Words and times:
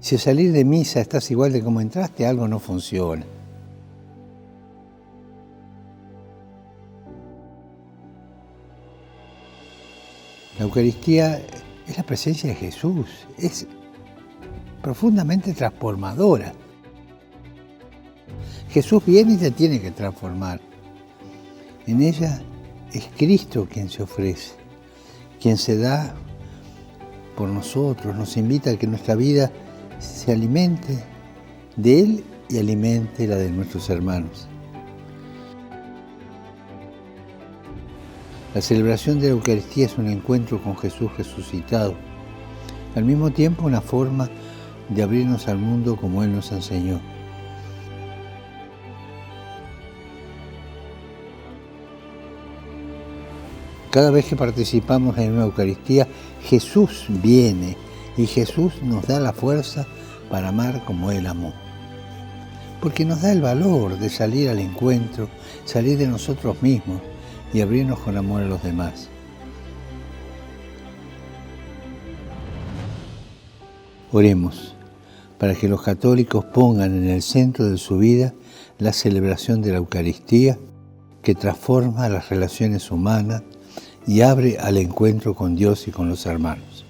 Si 0.00 0.14
al 0.14 0.20
salir 0.20 0.52
de 0.52 0.64
misa 0.64 1.00
estás 1.00 1.30
igual 1.30 1.52
de 1.52 1.62
como 1.62 1.80
entraste, 1.80 2.26
algo 2.26 2.48
no 2.48 2.58
funciona. 2.58 3.26
La 10.58 10.64
Eucaristía 10.64 11.40
es 11.86 11.96
la 11.96 12.02
presencia 12.02 12.48
de 12.48 12.54
Jesús, 12.54 13.06
es 13.38 13.66
profundamente 14.82 15.52
transformadora. 15.52 16.52
Jesús 18.70 19.04
viene 19.04 19.34
y 19.34 19.36
te 19.36 19.50
tiene 19.50 19.80
que 19.80 19.90
transformar. 19.90 20.60
En 21.86 22.02
ella 22.02 22.42
es 22.92 23.08
Cristo 23.16 23.68
quien 23.70 23.90
se 23.90 24.02
ofrece, 24.02 24.52
quien 25.40 25.58
se 25.58 25.76
da 25.76 26.14
por 27.36 27.48
nosotros, 27.48 28.14
nos 28.14 28.36
invita 28.36 28.70
a 28.70 28.76
que 28.76 28.86
nuestra 28.86 29.14
vida 29.14 29.50
se 30.00 30.32
alimente 30.32 31.04
de 31.76 32.00
Él 32.00 32.24
y 32.48 32.58
alimente 32.58 33.26
la 33.26 33.36
de 33.36 33.50
nuestros 33.50 33.88
hermanos. 33.90 34.48
La 38.54 38.60
celebración 38.60 39.20
de 39.20 39.28
la 39.28 39.34
Eucaristía 39.34 39.86
es 39.86 39.96
un 39.96 40.08
encuentro 40.08 40.60
con 40.60 40.76
Jesús 40.76 41.16
resucitado, 41.16 41.94
al 42.96 43.04
mismo 43.04 43.30
tiempo 43.30 43.66
una 43.66 43.80
forma 43.80 44.28
de 44.88 45.02
abrirnos 45.02 45.46
al 45.46 45.58
mundo 45.58 45.96
como 45.96 46.24
Él 46.24 46.32
nos 46.32 46.50
enseñó. 46.50 47.00
Cada 53.90 54.10
vez 54.10 54.24
que 54.24 54.36
participamos 54.36 55.18
en 55.18 55.32
una 55.32 55.44
Eucaristía, 55.44 56.08
Jesús 56.42 57.06
viene 57.08 57.76
y 58.20 58.26
Jesús 58.26 58.74
nos 58.82 59.06
da 59.06 59.18
la 59.18 59.32
fuerza 59.32 59.86
para 60.28 60.48
amar 60.48 60.84
como 60.84 61.10
Él 61.10 61.26
amó. 61.26 61.54
Porque 62.82 63.06
nos 63.06 63.22
da 63.22 63.32
el 63.32 63.40
valor 63.40 63.98
de 63.98 64.10
salir 64.10 64.50
al 64.50 64.58
encuentro, 64.58 65.28
salir 65.64 65.96
de 65.96 66.06
nosotros 66.06 66.62
mismos 66.62 67.00
y 67.54 67.62
abrirnos 67.62 67.98
con 68.00 68.18
amor 68.18 68.42
a 68.42 68.46
los 68.46 68.62
demás. 68.62 69.08
Oremos 74.12 74.74
para 75.38 75.54
que 75.54 75.68
los 75.68 75.80
católicos 75.80 76.44
pongan 76.44 76.94
en 76.94 77.08
el 77.08 77.22
centro 77.22 77.70
de 77.70 77.78
su 77.78 77.96
vida 77.96 78.34
la 78.78 78.92
celebración 78.92 79.62
de 79.62 79.72
la 79.72 79.78
Eucaristía 79.78 80.58
que 81.22 81.34
transforma 81.34 82.08
las 82.10 82.28
relaciones 82.28 82.90
humanas 82.90 83.42
y 84.06 84.20
abre 84.20 84.58
al 84.58 84.76
encuentro 84.76 85.34
con 85.34 85.56
Dios 85.56 85.88
y 85.88 85.90
con 85.90 86.08
los 86.08 86.26
hermanos. 86.26 86.89